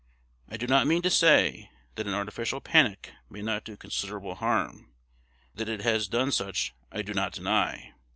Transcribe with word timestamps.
I 0.49 0.57
do 0.57 0.65
not 0.65 0.87
mean 0.87 1.03
to 1.03 1.11
say 1.11 1.69
that 1.93 2.07
an 2.07 2.15
artificial 2.15 2.59
panic 2.59 3.11
may 3.29 3.43
not 3.43 3.63
do 3.63 3.77
considerable 3.77 4.33
harm: 4.33 4.91
that 5.53 5.69
it 5.69 5.81
has 5.81 6.07
done 6.07 6.31
such 6.31 6.73
I 6.91 7.03
do 7.03 7.13
not 7.13 7.33
deny. 7.33 7.93